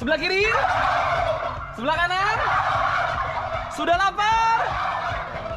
Sebelah 0.00 0.16
kiri. 0.16 0.48
Sebelah 1.76 1.92
kanan. 1.92 2.40
Sudah 3.76 4.00
lapar. 4.00 4.64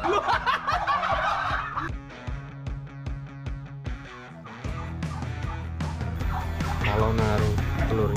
Kalau 6.84 7.16
naruh 7.16 7.56
telur 7.88 8.12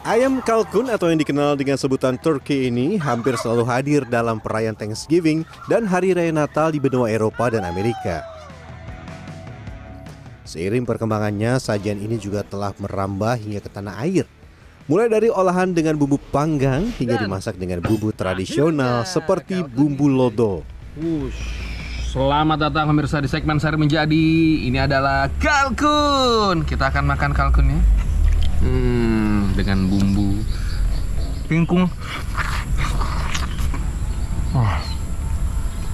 Ayam 0.00 0.40
kalkun 0.40 0.88
atau 0.88 1.12
yang 1.12 1.20
dikenal 1.20 1.60
dengan 1.60 1.76
sebutan 1.76 2.16
turkey 2.16 2.72
ini 2.72 2.96
hampir 2.96 3.36
selalu 3.36 3.68
hadir 3.68 4.00
dalam 4.08 4.40
perayaan 4.40 4.72
Thanksgiving 4.72 5.44
dan 5.68 5.84
Hari 5.84 6.16
Raya 6.16 6.32
Natal 6.32 6.72
di 6.72 6.80
benua 6.80 7.12
Eropa 7.12 7.52
dan 7.52 7.68
Amerika. 7.68 8.24
Seiring 10.48 10.88
perkembangannya, 10.88 11.60
sajian 11.60 12.00
ini 12.00 12.16
juga 12.16 12.40
telah 12.40 12.72
merambah 12.80 13.36
hingga 13.44 13.60
ke 13.60 13.68
tanah 13.68 14.00
air. 14.00 14.24
Mulai 14.88 15.12
dari 15.12 15.28
olahan 15.28 15.76
dengan 15.76 16.00
bumbu 16.00 16.16
panggang 16.32 16.88
hingga 16.96 17.20
dimasak 17.20 17.60
dengan 17.60 17.84
bumbu 17.84 18.08
tradisional 18.16 19.04
seperti 19.04 19.60
bumbu 19.60 20.08
lodo. 20.08 20.64
Wush. 20.96 21.68
Selamat 22.08 22.72
datang 22.72 22.88
pemirsa 22.88 23.20
di 23.20 23.28
segmen 23.28 23.60
sehari 23.60 23.76
menjadi. 23.76 24.26
Ini 24.64 24.88
adalah 24.88 25.28
kalkun. 25.44 26.64
Kita 26.64 26.88
akan 26.88 27.04
makan 27.04 27.30
kalkunnya. 27.36 27.80
Hmm, 28.60 29.19
dengan 29.54 29.86
bumbu 29.86 30.40
pingkung. 31.50 31.90
Wah, 34.50 34.82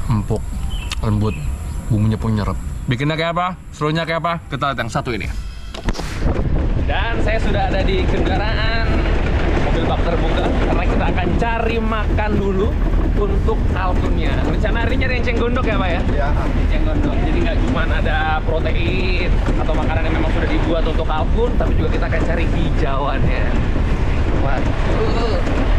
empuk, 0.08 0.40
lembut, 1.04 1.36
bumbunya 1.92 2.16
pun 2.16 2.32
nyerap. 2.36 2.56
Bikinnya 2.88 3.16
kayak 3.18 3.32
apa? 3.36 3.46
Serunya 3.72 4.06
kayak 4.06 4.20
apa? 4.24 4.32
Kita 4.48 4.72
lihat 4.72 4.78
yang 4.80 4.92
satu 4.92 5.10
ini. 5.12 5.28
Dan 6.86 7.18
saya 7.26 7.38
sudah 7.42 7.68
ada 7.68 7.82
di 7.82 8.06
kendaraan 8.06 8.86
mobil 9.66 9.84
bak 9.90 10.00
terbuka 10.06 10.44
karena 10.46 10.84
kita 10.86 11.04
akan 11.10 11.28
cari 11.36 11.76
makan 11.82 12.30
dulu 12.38 12.68
untuk 13.16 13.58
kalkunnya. 13.72 14.32
Rencana 14.44 14.84
hari 14.84 14.94
nyari 15.00 15.14
enceng 15.24 15.36
gondok 15.40 15.64
ya 15.64 15.76
Pak 15.80 15.88
ya? 15.88 16.00
Iya. 16.12 16.28
Enceng 16.36 16.82
gondok. 16.84 17.14
Jadi 17.24 17.38
nggak 17.42 17.56
cuma 17.64 17.82
ada 17.88 18.38
protein 18.44 19.30
atau 19.56 19.72
makanan 19.72 20.02
yang 20.06 20.14
memang 20.20 20.30
sudah 20.36 20.48
dibuat 20.48 20.84
untuk 20.84 21.06
kalkun, 21.08 21.50
tapi 21.56 21.72
juga 21.80 21.88
kita 21.96 22.04
akan 22.12 22.20
cari 22.28 22.44
hijauannya. 22.44 23.44
Waduh, 24.44 25.36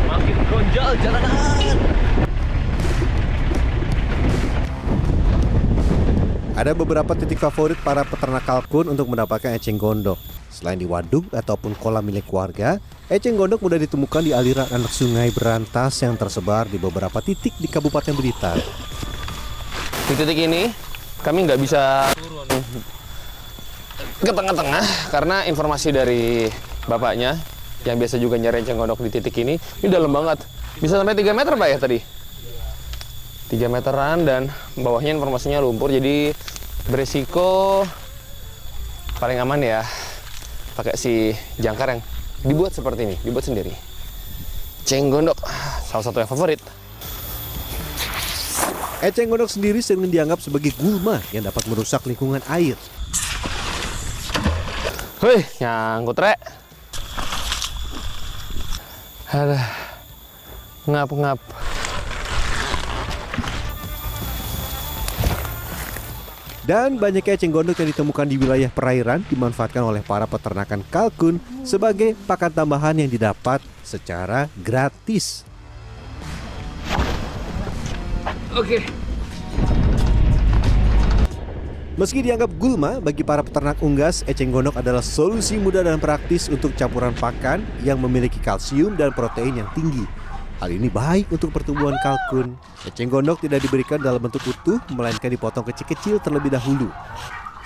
makin 0.09 0.38
gonjol 0.49 0.91
jalanan. 0.99 1.33
Ada 6.58 6.73
beberapa 6.73 7.13
titik 7.13 7.38
favorit 7.38 7.77
para 7.85 8.02
peternak 8.02 8.41
kalkun 8.41 8.89
untuk 8.89 9.05
mendapatkan 9.13 9.53
eceng 9.53 9.77
gondok. 9.77 10.17
Selain 10.49 10.73
di 10.73 10.89
waduk 10.89 11.30
ataupun 11.30 11.77
kolam 11.77 12.02
milik 12.02 12.25
warga, 12.33 12.81
eceng 13.08 13.39
gondok 13.39 13.63
mudah 13.63 13.80
ditemukan 13.80 14.19
di 14.19 14.36
aliran 14.36 14.67
anak 14.67 14.91
sungai 14.91 15.31
berantas 15.31 16.03
yang 16.03 16.19
tersebar 16.19 16.67
di 16.67 16.75
beberapa 16.75 17.23
titik 17.23 17.55
di 17.55 17.72
Kabupaten 17.72 18.11
Blitar. 18.11 18.59
Di 20.11 20.14
titik 20.16 20.36
ini 20.36 20.67
kami 21.23 21.47
nggak 21.47 21.55
bisa 21.55 22.11
turun 22.19 22.47
ke 24.19 24.31
tengah-tengah 24.36 24.86
karena 25.08 25.47
informasi 25.47 25.95
dari 25.95 26.52
bapaknya 26.83 27.39
yang 27.88 27.95
biasa 27.95 28.19
juga 28.19 28.36
nyari 28.36 28.67
enceng 28.67 28.75
gondok 28.75 28.99
di 29.08 29.09
titik 29.16 29.39
ini 29.39 29.55
ini 29.55 29.88
dalam 29.88 30.11
banget 30.11 30.44
bisa 30.83 30.99
sampai 30.99 31.16
3 31.16 31.31
meter 31.31 31.53
pak 31.55 31.67
ya 31.71 31.77
tadi 31.80 31.99
3 33.55 33.71
meteran 33.71 34.27
dan 34.27 34.42
bawahnya 34.75 35.16
informasinya 35.16 35.64
lumpur 35.64 35.95
jadi 35.95 36.36
beresiko 36.92 37.88
paling 39.21 39.39
aman 39.39 39.64
ya 39.64 39.81
pakai 40.75 40.99
si 40.99 41.31
jangkar 41.58 41.95
yang 41.95 42.02
dibuat 42.45 42.73
seperti 42.73 43.02
ini 43.08 43.15
dibuat 43.25 43.45
sendiri 43.45 43.73
ceng 44.86 45.09
gondok 45.09 45.37
salah 45.87 46.05
satu 46.05 46.20
yang 46.21 46.30
favorit 46.30 46.61
Eceng 48.98 49.30
gondok 49.30 49.53
sendiri 49.53 49.77
sering 49.77 50.09
dianggap 50.09 50.42
sebagai 50.42 50.73
gulma 50.73 51.21
yang 51.30 51.45
dapat 51.45 51.70
merusak 51.70 52.02
lingkungan 52.09 52.42
air. 52.49 52.73
Wih, 55.21 55.45
nyangkut 55.61 56.17
rek. 56.17 56.42
Aduh, 59.30 59.65
ngap-ngap. 60.89 61.67
Dan 66.67 67.00
banyaknya 67.00 67.39
eceng 67.39 67.55
gondok 67.55 67.80
yang 67.80 67.95
ditemukan 67.95 68.28
di 68.28 68.36
wilayah 68.36 68.67
perairan 68.67 69.23
dimanfaatkan 69.32 69.80
oleh 69.80 70.04
para 70.04 70.28
peternakan 70.28 70.83
kalkun 70.92 71.39
sebagai 71.64 72.11
pakan 72.28 72.52
tambahan 72.52 73.00
yang 73.00 73.08
didapat 73.08 73.64
secara 73.88 74.52
gratis. 74.60 75.48
Oke. 78.52 78.83
Meski 81.95 82.20
dianggap 82.20 82.52
gulma, 82.60 83.00
bagi 83.00 83.23
para 83.23 83.42
peternak 83.48 83.80
unggas, 83.80 84.27
eceng 84.27 84.52
gondok 84.52 84.76
adalah 84.76 85.02
solusi 85.02 85.56
mudah 85.56 85.88
dan 85.88 86.04
praktis 86.04 86.52
untuk 86.52 86.76
campuran 86.76 87.16
pakan 87.16 87.64
yang 87.80 87.95
memiliki 87.98 88.44
kalsium 88.44 89.00
dan 89.00 89.16
protein 89.16 89.64
yang 89.64 89.70
tinggi. 89.72 90.04
Hal 90.58 90.73
ini 90.73 90.90
baik 90.90 91.30
untuk 91.30 91.54
pertumbuhan 91.54 91.94
kalkun. 92.02 92.58
Eceng 92.82 93.14
gondok 93.14 93.45
tidak 93.45 93.62
diberikan 93.62 94.02
dalam 94.02 94.18
bentuk 94.18 94.42
utuh, 94.42 94.82
melainkan 94.90 95.30
dipotong 95.30 95.62
kecil-kecil 95.62 96.18
terlebih 96.18 96.50
dahulu. 96.50 96.90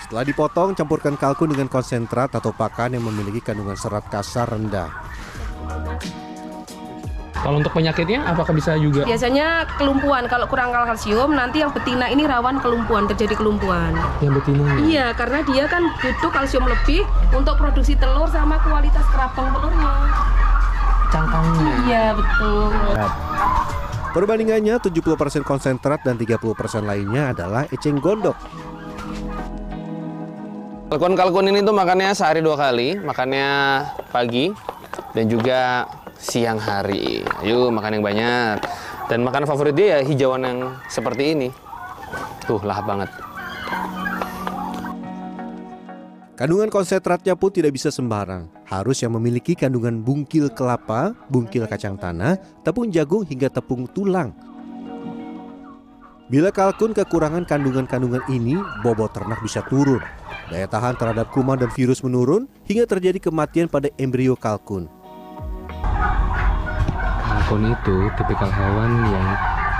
Setelah 0.03 0.27
dipotong, 0.27 0.75
campurkan 0.75 1.15
kalkun 1.15 1.55
dengan 1.55 1.71
konsentrat 1.71 2.35
atau 2.35 2.51
pakan 2.51 2.99
yang 2.99 3.07
memiliki 3.07 3.39
kandungan 3.39 3.79
serat 3.79 4.03
kasar 4.11 4.51
rendah. 4.51 4.91
Kalau 7.41 7.57
untuk 7.57 7.73
penyakitnya, 7.73 8.27
apakah 8.27 8.53
bisa 8.53 8.75
juga? 8.77 9.07
Biasanya 9.07 9.65
kelumpuhan, 9.79 10.27
kalau 10.27 10.45
kurang 10.51 10.75
kalsium 10.75 11.33
nanti 11.33 11.63
yang 11.63 11.71
betina 11.71 12.11
ini 12.11 12.27
rawan 12.27 12.59
kelumpuhan, 12.59 13.07
terjadi 13.07 13.39
kelumpuhan. 13.39 13.95
Yang 14.19 14.43
betina. 14.43 14.67
Iya, 14.83 15.05
karena 15.15 15.39
dia 15.47 15.63
kan 15.65 15.89
butuh 16.03 16.29
kalsium 16.29 16.67
lebih 16.67 17.07
untuk 17.33 17.55
produksi 17.55 17.95
telur 17.95 18.27
sama 18.29 18.59
kualitas 18.61 19.07
kerabang 19.09 19.47
telurnya. 19.57 19.95
Cangkangnya. 21.11 21.75
Iya, 21.85 22.05
betul. 22.15 22.71
Perbandingannya 24.11 24.75
70% 24.79 25.43
konsentrat 25.47 26.03
dan 26.03 26.19
30% 26.19 26.83
lainnya 26.83 27.31
adalah 27.31 27.63
eceng 27.71 27.99
gondok. 27.99 28.35
Kalkun-kalkun 30.91 31.47
ini 31.47 31.63
tuh 31.63 31.71
makannya 31.71 32.11
sehari 32.11 32.43
dua 32.43 32.59
kali, 32.59 32.99
makannya 32.99 33.47
pagi 34.11 34.51
dan 35.15 35.31
juga 35.31 35.87
siang 36.19 36.59
hari. 36.59 37.23
Ayo 37.39 37.71
makan 37.71 37.99
yang 37.99 38.03
banyak. 38.03 38.55
Dan 39.07 39.23
makanan 39.23 39.47
favorit 39.47 39.75
dia 39.75 39.99
ya 39.99 39.99
hijauan 40.03 40.43
yang 40.43 40.59
seperti 40.91 41.35
ini. 41.35 41.47
Tuh 42.43 42.59
lahap 42.67 42.87
banget. 42.87 43.09
Kandungan 46.35 46.67
konsentratnya 46.67 47.39
pun 47.39 47.55
tidak 47.55 47.71
bisa 47.71 47.87
sembarang. 47.87 48.60
Harus 48.71 49.03
yang 49.03 49.11
memiliki 49.19 49.51
kandungan 49.51 49.99
bungkil 49.99 50.47
kelapa, 50.47 51.11
bungkil 51.27 51.67
kacang 51.67 51.99
tanah, 51.99 52.39
tepung 52.63 52.87
jagung 52.87 53.27
hingga 53.27 53.51
tepung 53.51 53.83
tulang. 53.91 54.31
Bila 56.31 56.55
kalkun 56.55 56.95
kekurangan 56.95 57.43
kandungan-kandungan 57.43 58.23
ini, 58.31 58.55
bobot 58.79 59.11
ternak 59.11 59.43
bisa 59.43 59.59
turun. 59.67 59.99
Daya 60.47 60.71
tahan 60.71 60.95
terhadap 60.95 61.27
kuman 61.35 61.59
dan 61.59 61.67
virus 61.75 61.99
menurun 61.99 62.47
hingga 62.63 62.87
terjadi 62.87 63.19
kematian 63.19 63.67
pada 63.67 63.91
embrio 63.99 64.39
kalkun. 64.39 64.87
Kalkun 67.27 67.75
itu 67.75 67.97
tipikal 68.15 68.47
hewan 68.47 68.91
yang 69.11 69.27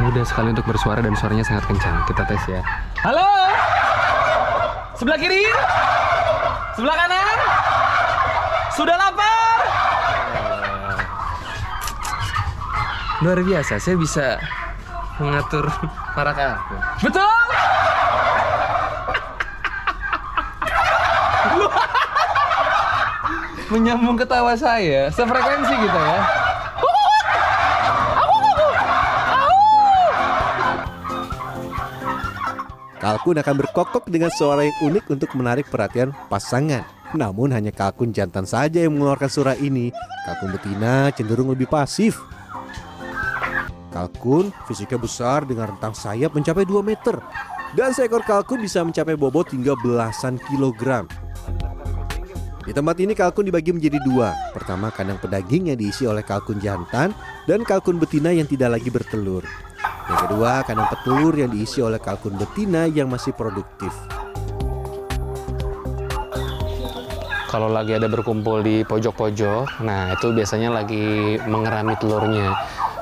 mudah 0.03 0.28
sekali 0.28 0.51
untuk 0.51 0.68
bersuara 0.68 1.00
dan 1.00 1.16
suaranya 1.16 1.47
sangat 1.47 1.63
kencang. 1.63 1.96
Kita 2.12 2.28
tes 2.28 2.44
ya. 2.44 2.60
Halo. 3.00 3.24
Sebelah 5.00 5.16
kiri. 5.16 5.48
Sebelah 6.75 6.95
kanan. 7.00 7.61
Sudah 8.71 8.95
lapar. 8.95 9.59
Luar 13.21 13.39
biasa, 13.45 13.77
saya 13.77 13.95
bisa 14.00 14.41
mengatur 15.21 15.69
para 16.18 16.31
kalkun. 16.33 16.79
Betul. 17.06 17.39
Menyambung 23.71 24.19
ketawa 24.19 24.51
saya, 24.59 25.07
sefrekuensi 25.13 25.75
kita 25.79 26.01
ya. 26.01 26.21
Kalkun 33.01 33.41
akan 33.41 33.56
berkokok 33.65 34.06
dengan 34.06 34.29
suara 34.29 34.62
yang 34.62 34.77
unik 34.85 35.06
untuk 35.09 35.33
menarik 35.33 35.65
perhatian 35.73 36.13
pasangan. 36.29 37.00
Namun 37.12 37.52
hanya 37.52 37.75
kalkun 37.75 38.16
jantan 38.16 38.48
saja 38.48 38.84
yang 38.84 38.96
mengeluarkan 38.96 39.28
suara 39.28 39.54
ini. 39.60 39.92
Kalkun 40.28 40.56
betina 40.56 41.12
cenderung 41.12 41.52
lebih 41.52 41.68
pasif. 41.68 42.19
Kalkun 43.92 44.56
fisiknya 44.68 44.96
besar 44.96 45.44
dengan 45.44 45.75
rentang 45.75 45.92
sayap 45.92 46.31
mencapai 46.31 46.63
2 46.63 46.80
meter. 46.80 47.19
Dan 47.72 47.96
seekor 47.96 48.24
kalkun 48.24 48.60
bisa 48.60 48.84
mencapai 48.84 49.16
bobot 49.16 49.52
hingga 49.52 49.75
belasan 49.80 50.36
kilogram. 50.52 51.08
Di 52.62 52.75
tempat 52.78 53.00
ini 53.02 53.18
kalkun 53.18 53.48
dibagi 53.48 53.74
menjadi 53.74 53.98
dua. 54.06 54.38
Pertama 54.54 54.94
kandang 54.94 55.18
pedaging 55.18 55.74
yang 55.74 55.80
diisi 55.80 56.06
oleh 56.06 56.22
kalkun 56.22 56.62
jantan 56.62 57.10
dan 57.50 57.66
kalkun 57.66 57.98
betina 57.98 58.30
yang 58.30 58.46
tidak 58.46 58.78
lagi 58.78 58.94
bertelur. 58.94 59.42
Yang 60.06 60.19
kedua 60.28 60.62
kandang 60.68 60.92
petelur 60.94 61.34
yang 61.34 61.50
diisi 61.50 61.81
oleh 61.81 61.98
kalkun 61.98 62.38
betina 62.38 62.86
yang 62.86 63.10
masih 63.10 63.34
produktif. 63.34 63.96
Kalau 67.51 67.68
lagi 67.68 67.92
ada 67.92 68.07
berkumpul 68.07 68.63
di 68.63 68.80
pojok-pojok, 68.88 69.83
nah 69.83 70.15
itu 70.15 70.31
biasanya 70.31 70.71
lagi 70.71 71.36
mengerami 71.44 72.00
telurnya. 72.00 72.56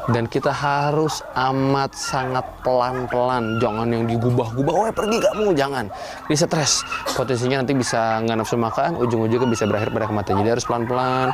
Dan 0.10 0.25
kita 0.25 0.50
harus 0.50 1.22
amat 1.38 1.94
sangat 1.94 2.42
pelan-pelan, 2.66 3.62
jangan 3.62 3.86
yang 3.94 4.10
digubah-gubah, 4.10 4.74
oh 4.74 4.86
pergi 4.90 5.22
kamu, 5.22 5.54
jangan. 5.54 5.86
Ini 6.25 6.34
stres, 6.34 6.81
potensinya 7.13 7.62
nanti 7.62 7.78
bisa 7.78 8.18
nggak 8.25 8.38
nafsu 8.42 8.57
makan, 8.57 8.98
ujung-ujungnya 8.98 9.54
bisa 9.54 9.69
berakhir 9.69 9.94
pada 9.94 10.10
kematian. 10.10 10.42
Jadi 10.42 10.50
harus 10.50 10.66
pelan-pelan. 10.66 11.30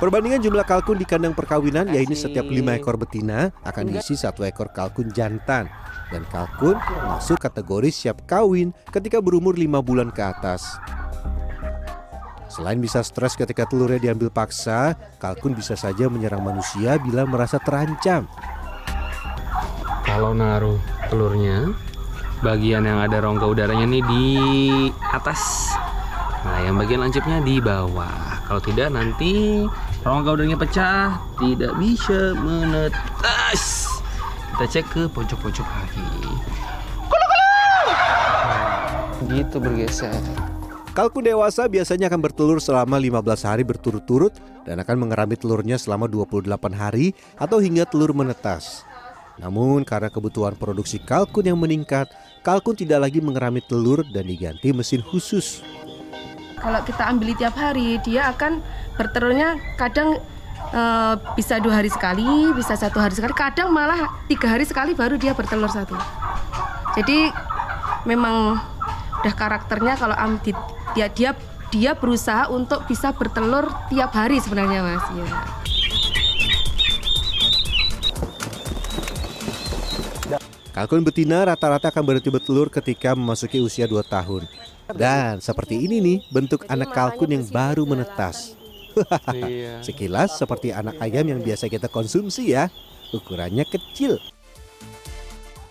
Perbandingan 0.00 0.40
jumlah 0.40 0.64
kalkun 0.64 0.96
di 0.96 1.04
kandang 1.04 1.36
perkawinan 1.36 1.92
yaitu 1.92 2.16
setiap 2.16 2.48
lima 2.48 2.80
ekor 2.80 2.96
betina 2.96 3.52
akan 3.68 3.92
diisi 3.92 4.16
satu 4.16 4.48
ekor 4.48 4.72
kalkun 4.72 5.12
jantan 5.12 5.68
dan 6.10 6.26
kalkun 6.28 6.76
masuk 7.06 7.38
kategori 7.38 7.90
siap 7.94 8.26
kawin 8.26 8.74
ketika 8.90 9.22
berumur 9.22 9.54
lima 9.54 9.78
bulan 9.78 10.10
ke 10.10 10.22
atas. 10.22 10.78
Selain 12.50 12.82
bisa 12.82 12.98
stres 13.06 13.38
ketika 13.38 13.62
telurnya 13.62 14.10
diambil 14.10 14.26
paksa, 14.26 14.98
kalkun 15.22 15.54
bisa 15.54 15.78
saja 15.78 16.10
menyerang 16.10 16.42
manusia 16.42 16.98
bila 16.98 17.22
merasa 17.22 17.62
terancam. 17.62 18.26
Kalau 20.02 20.34
naruh 20.34 20.82
telurnya, 21.06 21.70
bagian 22.42 22.82
yang 22.82 22.98
ada 22.98 23.22
rongga 23.22 23.46
udaranya 23.46 23.86
nih 23.86 24.02
di 24.02 24.26
atas. 25.14 25.70
Nah, 26.42 26.58
yang 26.66 26.74
bagian 26.74 27.06
lancipnya 27.06 27.38
di 27.38 27.62
bawah. 27.62 28.42
Kalau 28.50 28.58
tidak 28.58 28.90
nanti 28.90 29.62
rongga 30.02 30.34
udaranya 30.34 30.58
pecah, 30.58 31.22
tidak 31.38 31.70
bisa 31.78 32.34
menetas. 32.34 33.62
Kita 34.60 34.76
cek 34.76 34.92
ke 34.92 35.02
pojok-pojok 35.16 35.64
lagi. 35.64 36.04
Gitu 39.24 39.56
bergeser. 39.56 40.12
Kalkun 40.92 41.24
dewasa 41.24 41.64
biasanya 41.64 42.12
akan 42.12 42.20
bertelur 42.20 42.60
selama 42.60 43.00
15 43.00 43.24
hari 43.48 43.64
berturut-turut 43.64 44.36
dan 44.68 44.76
akan 44.84 45.00
mengerami 45.00 45.40
telurnya 45.40 45.80
selama 45.80 46.12
28 46.12 46.76
hari 46.76 47.16
atau 47.40 47.56
hingga 47.56 47.88
telur 47.88 48.12
menetas. 48.12 48.84
Namun 49.40 49.80
karena 49.80 50.12
kebutuhan 50.12 50.52
produksi 50.60 51.00
kalkun 51.00 51.48
yang 51.48 51.56
meningkat, 51.56 52.12
kalkun 52.44 52.76
tidak 52.76 53.08
lagi 53.08 53.24
mengerami 53.24 53.64
telur 53.64 54.04
dan 54.12 54.28
diganti 54.28 54.76
mesin 54.76 55.00
khusus. 55.00 55.64
Kalau 56.60 56.84
kita 56.84 57.08
ambil 57.08 57.32
tiap 57.32 57.56
hari, 57.56 57.96
dia 58.04 58.28
akan 58.28 58.60
bertelurnya 59.00 59.56
kadang 59.80 60.20
eh, 60.70 61.14
bisa 61.36 61.58
dua 61.58 61.80
hari 61.80 61.90
sekali, 61.90 62.52
bisa 62.54 62.76
satu 62.76 63.00
hari 63.00 63.14
sekali, 63.16 63.32
kadang 63.34 63.72
malah 63.72 64.08
tiga 64.26 64.50
hari 64.50 64.64
sekali 64.68 64.92
baru 64.94 65.16
dia 65.16 65.32
bertelur 65.32 65.68
satu. 65.70 65.96
Jadi 66.98 67.30
memang 68.04 68.58
udah 69.20 69.34
karakternya 69.36 69.94
kalau 70.00 70.16
am 70.16 70.40
di- 70.40 70.56
dia 70.96 71.06
dia 71.12 71.30
dia 71.70 71.94
berusaha 71.94 72.50
untuk 72.50 72.82
bisa 72.90 73.14
bertelur 73.14 73.70
tiap 73.92 74.10
hari 74.10 74.42
sebenarnya 74.42 74.82
mas. 74.82 75.04
Ya. 75.14 75.26
Kalkun 80.70 81.02
betina 81.04 81.44
rata-rata 81.44 81.90
akan 81.90 82.02
berhenti 82.02 82.30
bertelur 82.30 82.70
ketika 82.72 83.12
memasuki 83.12 83.60
usia 83.60 83.84
2 83.84 84.00
tahun. 84.06 84.48
Dan 84.90 85.38
seperti 85.38 85.76
ini 85.76 86.02
nih 86.02 86.18
bentuk 86.32 86.66
anak 86.66 86.90
kalkun 86.90 87.30
yang 87.30 87.44
baru 87.46 87.86
menetas. 87.86 88.58
Iya. 89.32 89.80
Sekilas 89.86 90.36
seperti 90.36 90.74
anak 90.74 90.98
ayam 90.98 91.26
yang 91.26 91.40
biasa 91.40 91.66
kita 91.70 91.86
konsumsi 91.90 92.54
ya. 92.54 92.68
Ukurannya 93.10 93.66
kecil. 93.66 94.18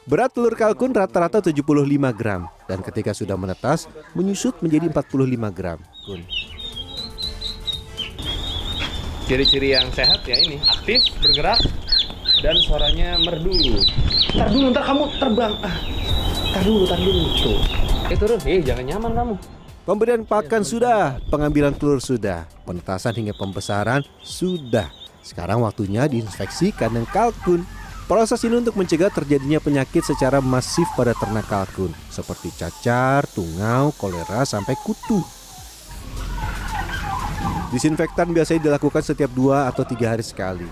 Berat 0.10 0.33
telur 0.33 0.57
kalkun 0.57 0.89
rata-rata 0.89 1.38
75 1.38 1.62
gram 2.18 2.50
dan 2.66 2.81
ketika 2.81 3.13
sudah 3.13 3.38
menetas 3.38 3.86
menyusut 4.18 4.57
menjadi 4.66 4.89
45 4.89 5.54
gram. 5.54 5.77
Kun. 6.10 6.25
Ciri-ciri 9.30 9.77
yang 9.77 9.86
sehat 9.94 10.25
ya 10.25 10.33
ini 10.42 10.57
aktif, 10.66 11.06
bergerak, 11.21 11.62
dan 12.42 12.57
suaranya 12.66 13.21
merdu. 13.21 13.54
Ntar 14.33 14.50
dulu, 14.50 14.66
ntar 14.74 14.83
kamu 14.89 15.04
terbang. 15.21 15.54
Ah, 15.62 15.77
ntar 16.57 16.62
dulu, 16.66 16.83
ntar 16.89 16.98
dulu. 16.98 17.24
Tuh. 17.38 17.60
Eh 18.10 18.18
turun, 18.18 18.42
eh 18.50 18.66
jangan 18.66 18.86
nyaman 18.89 19.12
kamu. 19.13 19.36
Pemberian 19.89 20.21
pakan 20.21 20.62
sudah, 20.62 21.18
pengambilan 21.33 21.74
telur 21.74 21.97
sudah, 21.97 22.45
penetasan 22.62 23.09
hingga 23.09 23.33
pembesaran 23.33 24.06
sudah. 24.21 24.86
Sekarang 25.25 25.65
waktunya 25.65 26.06
diinspeksi 26.06 26.69
kandang 26.69 27.09
kalkun. 27.09 27.65
Proses 28.06 28.38
ini 28.45 28.62
untuk 28.62 28.77
mencegah 28.77 29.09
terjadinya 29.09 29.57
penyakit 29.57 30.06
secara 30.06 30.45
masif 30.45 30.86
pada 30.94 31.18
ternak 31.18 31.50
kalkun, 31.50 31.89
seperti 32.13 32.53
cacar, 32.53 33.25
tungau, 33.33 33.89
kolera, 33.97 34.45
sampai 34.45 34.77
kutu. 34.86 35.25
Disinfektan 37.74 38.30
biasanya 38.30 38.69
dilakukan 38.69 39.01
setiap 39.01 39.33
dua 39.33 39.74
atau 39.74 39.81
tiga 39.89 40.13
hari 40.13 40.21
sekali. 40.21 40.69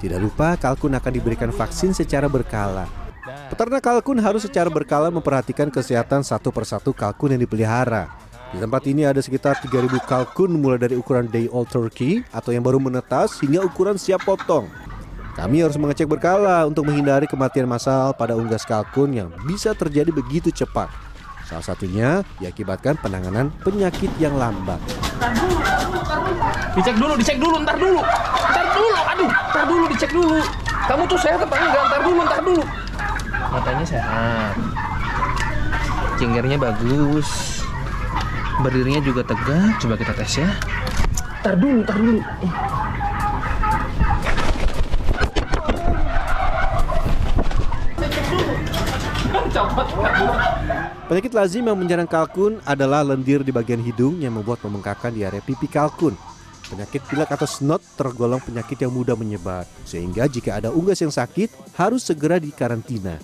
Tidak 0.00 0.16
lupa 0.16 0.56
kalkun 0.56 0.96
akan 0.96 1.12
diberikan 1.12 1.52
vaksin 1.52 1.92
secara 1.92 2.24
berkala. 2.24 3.01
Peternak 3.52 3.84
kalkun 3.84 4.16
harus 4.16 4.48
secara 4.48 4.72
berkala 4.72 5.12
memperhatikan 5.12 5.68
kesehatan 5.68 6.24
satu 6.24 6.48
persatu 6.48 6.96
kalkun 6.96 7.36
yang 7.36 7.44
dipelihara. 7.44 8.08
Di 8.48 8.56
tempat 8.56 8.80
ini 8.88 9.04
ada 9.04 9.20
sekitar 9.20 9.60
3000 9.60 9.92
kalkun 10.08 10.56
mulai 10.56 10.80
dari 10.80 10.96
ukuran 10.96 11.28
day 11.28 11.52
old 11.52 11.68
turkey 11.68 12.24
atau 12.32 12.48
yang 12.48 12.64
baru 12.64 12.80
menetas 12.80 13.36
hingga 13.44 13.60
ukuran 13.60 14.00
siap 14.00 14.24
potong. 14.24 14.72
Kami 15.36 15.60
harus 15.60 15.76
mengecek 15.76 16.08
berkala 16.08 16.64
untuk 16.64 16.88
menghindari 16.88 17.28
kematian 17.28 17.68
massal 17.68 18.16
pada 18.16 18.32
unggas 18.32 18.64
kalkun 18.64 19.12
yang 19.12 19.28
bisa 19.44 19.76
terjadi 19.76 20.08
begitu 20.08 20.48
cepat. 20.48 20.88
Salah 21.44 21.76
satunya 21.76 22.24
diakibatkan 22.40 22.96
penanganan 23.04 23.52
penyakit 23.60 24.08
yang 24.16 24.32
lambat. 24.32 24.80
Dicek 26.72 26.96
dulu, 26.96 27.20
dicek 27.20 27.36
dulu, 27.36 27.60
ntar 27.60 27.76
dulu. 27.76 28.00
Ntar 28.48 28.66
dulu, 28.72 28.92
aduh, 29.12 29.28
ntar 29.28 29.64
dulu, 29.68 29.84
dicek 29.92 30.08
dulu. 30.08 30.40
Kamu 30.88 31.04
tuh 31.04 31.20
sehat 31.20 31.44
apa 31.44 31.52
enggak? 31.52 31.84
Ntar 31.84 32.00
dulu, 32.00 32.20
ntar 32.24 32.40
dulu. 32.40 32.64
Matanya 33.52 33.84
sehat. 33.84 34.56
Cingirnya 36.16 36.56
bagus. 36.56 37.60
Berdirinya 38.64 39.04
juga 39.04 39.20
tegak. 39.28 39.76
Coba 39.76 39.94
kita 40.00 40.16
tes 40.16 40.40
ya. 40.40 40.48
Ntar 41.44 41.54
dulu, 41.60 41.84
ntar 41.84 41.96
dulu. 42.00 42.20
Penyakit 51.12 51.36
lazim 51.36 51.68
yang 51.68 51.76
menyerang 51.76 52.08
kalkun 52.08 52.56
adalah 52.64 53.04
lendir 53.04 53.44
di 53.44 53.52
bagian 53.52 53.84
hidung 53.84 54.16
yang 54.16 54.32
membuat 54.32 54.64
pembengkakan 54.64 55.12
di 55.12 55.28
area 55.28 55.44
pipi 55.44 55.68
kalkun. 55.68 56.16
Penyakit 56.72 57.04
pilek 57.04 57.28
atau 57.28 57.44
snot 57.44 57.84
tergolong 58.00 58.40
penyakit 58.40 58.80
yang 58.80 58.96
mudah 58.96 59.12
menyebar, 59.12 59.68
sehingga 59.84 60.24
jika 60.24 60.56
ada 60.56 60.72
unggas 60.72 61.04
yang 61.04 61.12
sakit 61.12 61.52
harus 61.76 62.00
segera 62.00 62.40
dikarantina. 62.40 63.20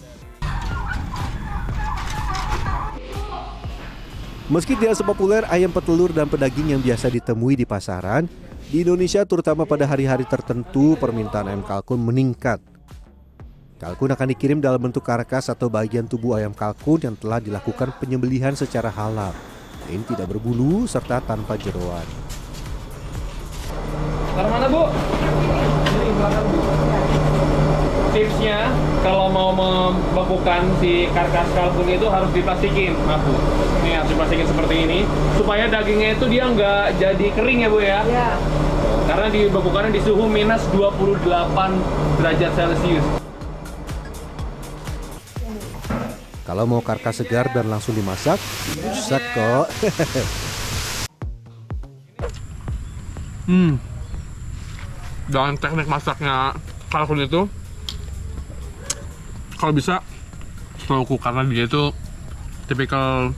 Meski 4.48 4.80
tidak 4.80 4.96
sepopuler 4.96 5.44
ayam 5.52 5.68
petelur 5.68 6.08
dan 6.08 6.24
pedaging 6.24 6.72
yang 6.72 6.80
biasa 6.80 7.12
ditemui 7.12 7.52
di 7.52 7.68
pasaran, 7.68 8.24
di 8.72 8.80
Indonesia 8.80 9.20
terutama 9.28 9.68
pada 9.68 9.84
hari-hari 9.84 10.24
tertentu 10.24 10.96
permintaan 10.96 11.52
ayam 11.52 11.60
kalkun 11.60 12.00
meningkat. 12.00 12.56
Kalkun 13.76 14.08
akan 14.08 14.32
dikirim 14.32 14.56
dalam 14.64 14.80
bentuk 14.80 15.04
karkas 15.04 15.52
atau 15.52 15.68
bagian 15.68 16.08
tubuh 16.08 16.40
ayam 16.40 16.56
kalkun 16.56 16.96
yang 16.96 17.12
telah 17.20 17.44
dilakukan 17.44 17.92
penyembelihan 18.00 18.56
secara 18.56 18.88
halal. 18.88 19.36
Ini 19.84 20.16
tidak 20.16 20.32
berbulu 20.32 20.88
serta 20.88 21.20
tanpa 21.20 21.60
jeroan. 21.60 22.08
Taruh 24.32 24.48
mana 24.48 24.66
bu? 24.72 24.82
Ini 25.92 26.10
belakang 26.16 26.46
bu. 26.48 26.60
Tipsnya 28.38 28.70
kalau 29.02 29.26
mau 29.34 29.50
membekukan 29.50 30.62
si 30.78 31.10
karkas 31.10 31.50
kalkun 31.58 31.90
itu 31.90 32.06
harus 32.06 32.30
diplastikin, 32.30 32.94
maaf 33.02 33.18
bu. 33.26 33.34
Ini 33.82 33.98
harus 33.98 34.14
diplastikin 34.14 34.46
seperti 34.46 34.74
ini 34.86 35.02
supaya 35.34 35.66
dagingnya 35.66 36.14
itu 36.14 36.30
dia 36.30 36.46
nggak 36.46 37.02
jadi 37.02 37.26
kering 37.34 37.66
ya 37.66 37.68
bu 37.74 37.82
ya. 37.82 37.98
Ya. 38.06 38.38
Karena 39.10 39.26
dibekukannya 39.26 39.90
di 39.90 39.98
suhu 40.06 40.30
minus 40.30 40.62
28 40.70 41.18
derajat 42.22 42.52
Celcius. 42.54 43.06
Kalau 46.46 46.62
mau 46.70 46.78
karkas 46.78 47.18
segar 47.18 47.50
dan 47.50 47.66
langsung 47.66 47.98
dimasak, 47.98 48.38
bisa 48.78 49.18
kok. 49.34 49.66
Hmm. 53.50 53.82
Dan 55.26 55.58
teknik 55.58 55.90
masaknya 55.90 56.54
kalkun 56.86 57.18
itu 57.26 57.50
kalau 59.58 59.74
bisa 59.74 60.00
cook 60.86 61.20
karena 61.20 61.44
dia 61.44 61.68
itu 61.68 61.92
tipikal 62.70 63.34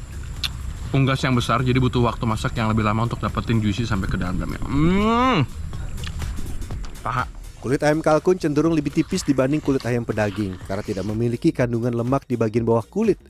unggas 0.95 1.23
yang 1.23 1.35
besar 1.35 1.65
jadi 1.67 1.79
butuh 1.81 2.05
waktu 2.07 2.25
masak 2.29 2.55
yang 2.55 2.71
lebih 2.71 2.87
lama 2.87 3.09
untuk 3.09 3.19
dapetin 3.19 3.59
juicy 3.59 3.89
sampai 3.89 4.07
ke 4.07 4.21
dalamnya. 4.21 4.61
Hmm. 4.63 5.43
Paha. 7.01 7.25
Kulit 7.61 7.85
ayam 7.85 8.01
kalkun 8.01 8.41
cenderung 8.41 8.73
lebih 8.73 8.89
tipis 8.89 9.21
dibanding 9.21 9.61
kulit 9.61 9.85
ayam 9.85 10.01
pedaging 10.01 10.57
karena 10.65 10.81
tidak 10.81 11.05
memiliki 11.05 11.53
kandungan 11.53 11.93
lemak 11.93 12.25
di 12.25 12.33
bagian 12.33 12.65
bawah 12.65 12.85
kulit. 12.89 13.21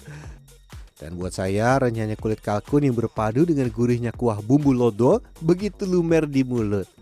Dan 1.00 1.16
buat 1.16 1.32
saya, 1.32 1.80
renyahnya 1.80 2.14
kulit 2.14 2.38
kalkun 2.44 2.84
yang 2.84 2.94
berpadu 2.94 3.48
dengan 3.48 3.66
gurihnya 3.72 4.12
kuah 4.12 4.38
bumbu 4.38 4.70
lodo 4.70 5.18
begitu 5.42 5.82
lumer 5.82 6.30
di 6.30 6.46
mulut. 6.46 6.99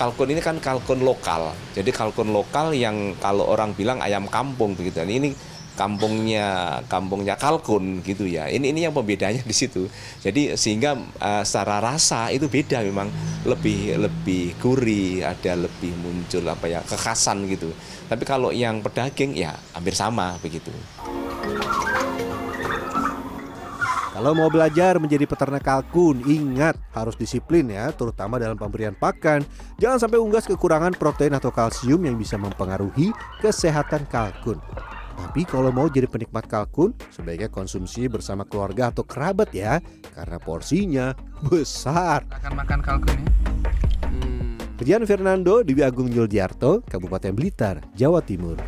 Kalkun 0.00 0.32
ini 0.32 0.40
kan 0.40 0.56
kalkun 0.56 1.04
lokal. 1.04 1.52
Jadi 1.76 1.92
kalkun 1.92 2.32
lokal 2.32 2.72
yang 2.72 3.12
kalau 3.20 3.44
orang 3.44 3.76
bilang 3.76 4.00
ayam 4.00 4.24
kampung 4.32 4.72
begitu. 4.72 5.04
Nah, 5.04 5.12
Ini 5.12 5.28
kampungnya 5.76 6.80
kampungnya 6.88 7.36
kalkun 7.36 8.00
gitu 8.00 8.24
ya. 8.24 8.48
Ini 8.48 8.72
ini 8.72 8.88
yang 8.88 8.96
pembedanya 8.96 9.44
di 9.44 9.52
situ. 9.52 9.84
Jadi 10.24 10.56
sehingga 10.56 10.96
eh, 11.20 11.44
secara 11.44 11.84
rasa 11.84 12.32
itu 12.32 12.48
beda 12.48 12.80
memang 12.80 13.12
lebih 13.44 14.00
lebih 14.00 14.56
gurih, 14.56 15.20
ada 15.20 15.68
lebih 15.68 15.92
muncul 16.00 16.48
apa 16.48 16.64
ya 16.64 16.80
kekhasan 16.80 17.44
gitu. 17.52 17.68
Tapi 18.08 18.24
kalau 18.24 18.48
yang 18.56 18.80
pedaging 18.80 19.36
ya 19.36 19.52
hampir 19.76 19.92
sama 19.92 20.40
begitu. 20.40 20.72
Kalau 24.20 24.36
mau 24.36 24.52
belajar 24.52 25.00
menjadi 25.00 25.24
peternak 25.24 25.64
kalkun, 25.64 26.20
ingat 26.28 26.76
harus 26.92 27.16
disiplin 27.16 27.64
ya, 27.72 27.88
terutama 27.88 28.36
dalam 28.36 28.52
pemberian 28.52 28.92
pakan. 28.92 29.40
Jangan 29.80 29.96
sampai 29.96 30.20
unggas 30.20 30.44
kekurangan 30.44 30.92
protein 30.92 31.32
atau 31.32 31.48
kalsium 31.48 32.04
yang 32.04 32.20
bisa 32.20 32.36
mempengaruhi 32.36 33.16
kesehatan 33.40 34.04
kalkun. 34.12 34.60
Tapi 35.16 35.48
kalau 35.48 35.72
mau 35.72 35.88
jadi 35.88 36.04
penikmat 36.04 36.44
kalkun, 36.52 36.92
sebaiknya 37.08 37.48
konsumsi 37.48 38.12
bersama 38.12 38.44
keluarga 38.44 38.92
atau 38.92 39.08
kerabat 39.08 39.56
ya, 39.56 39.80
karena 40.12 40.36
porsinya 40.36 41.16
besar. 41.48 42.20
Akan 42.28 42.60
makan 42.60 42.84
kalkun 42.84 43.16
ya. 43.24 43.28
Rian 44.84 45.08
Fernando, 45.08 45.64
Dewi 45.64 45.80
Agung 45.80 46.12
Yuldiarto, 46.12 46.84
Kabupaten 46.84 47.32
Blitar, 47.32 47.80
Jawa 47.96 48.20
Timur. 48.20 48.60